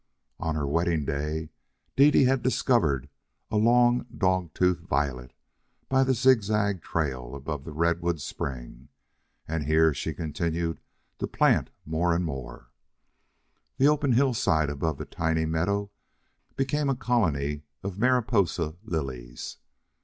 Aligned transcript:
On 0.39 0.55
her 0.55 0.65
wedding 0.65 1.05
day 1.05 1.51
Dede 1.95 2.25
had 2.27 2.41
discovered 2.41 3.07
a 3.51 3.55
long 3.55 4.05
dog 4.17 4.51
tooth 4.55 4.79
violet 4.79 5.31
by 5.89 6.03
the 6.03 6.15
zigzag 6.15 6.81
trail 6.81 7.35
above 7.35 7.65
the 7.65 7.71
redwood 7.71 8.19
spring, 8.19 8.89
and 9.47 9.65
here 9.67 9.93
she 9.93 10.15
continued 10.15 10.79
to 11.19 11.27
plant 11.27 11.69
more 11.85 12.15
and 12.15 12.25
more. 12.25 12.71
The 13.77 13.87
open 13.89 14.13
hillside 14.13 14.71
above 14.71 14.97
the 14.97 15.05
tiny 15.05 15.45
meadow 15.45 15.91
became 16.55 16.89
a 16.89 16.95
colony 16.95 17.61
of 17.83 17.99
Mariposa 17.99 18.73
lilies. 18.83 19.57